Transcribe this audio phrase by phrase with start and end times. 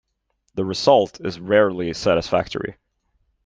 [0.55, 2.75] The result is rarely satisfactory.